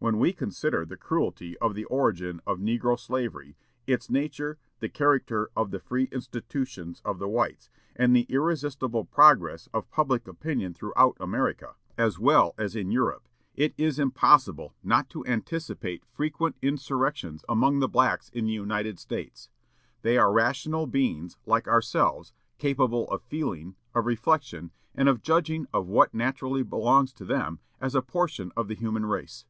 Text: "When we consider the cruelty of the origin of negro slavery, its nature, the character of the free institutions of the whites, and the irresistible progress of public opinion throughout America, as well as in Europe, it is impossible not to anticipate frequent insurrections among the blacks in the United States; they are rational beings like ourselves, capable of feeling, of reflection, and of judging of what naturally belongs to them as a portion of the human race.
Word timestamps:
"When 0.00 0.18
we 0.20 0.32
consider 0.32 0.86
the 0.86 0.96
cruelty 0.96 1.58
of 1.58 1.74
the 1.74 1.84
origin 1.86 2.40
of 2.46 2.58
negro 2.60 2.96
slavery, 2.96 3.56
its 3.84 4.08
nature, 4.08 4.56
the 4.78 4.88
character 4.88 5.50
of 5.56 5.72
the 5.72 5.80
free 5.80 6.04
institutions 6.12 7.02
of 7.04 7.18
the 7.18 7.26
whites, 7.26 7.68
and 7.96 8.14
the 8.14 8.22
irresistible 8.28 9.04
progress 9.04 9.68
of 9.74 9.90
public 9.90 10.28
opinion 10.28 10.72
throughout 10.72 11.16
America, 11.18 11.74
as 11.98 12.16
well 12.16 12.54
as 12.56 12.76
in 12.76 12.92
Europe, 12.92 13.28
it 13.56 13.74
is 13.76 13.98
impossible 13.98 14.72
not 14.84 15.10
to 15.10 15.26
anticipate 15.26 16.04
frequent 16.06 16.56
insurrections 16.62 17.44
among 17.48 17.80
the 17.80 17.88
blacks 17.88 18.28
in 18.28 18.46
the 18.46 18.52
United 18.52 19.00
States; 19.00 19.50
they 20.02 20.16
are 20.16 20.32
rational 20.32 20.86
beings 20.86 21.38
like 21.44 21.66
ourselves, 21.66 22.32
capable 22.58 23.10
of 23.10 23.20
feeling, 23.24 23.74
of 23.96 24.06
reflection, 24.06 24.70
and 24.94 25.08
of 25.08 25.22
judging 25.22 25.66
of 25.74 25.88
what 25.88 26.14
naturally 26.14 26.62
belongs 26.62 27.12
to 27.12 27.24
them 27.24 27.58
as 27.80 27.96
a 27.96 28.00
portion 28.00 28.52
of 28.56 28.68
the 28.68 28.76
human 28.76 29.04
race. 29.04 29.44